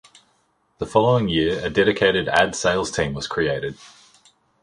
The 0.79 0.87
following 0.87 1.29
year, 1.29 1.63
a 1.63 1.69
dedicated 1.69 2.27
ad 2.27 2.55
sales 2.55 2.89
team 2.89 3.13
was 3.13 3.27
created. 3.27 3.77